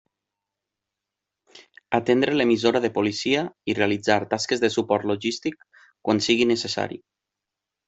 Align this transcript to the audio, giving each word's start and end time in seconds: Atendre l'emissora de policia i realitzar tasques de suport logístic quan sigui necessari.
Atendre 1.97 2.37
l'emissora 2.41 2.81
de 2.87 2.91
policia 2.97 3.45
i 3.73 3.77
realitzar 3.81 4.19
tasques 4.33 4.65
de 4.65 4.73
suport 4.79 5.09
logístic 5.13 5.63
quan 6.09 6.27
sigui 6.31 6.51
necessari. 6.57 7.01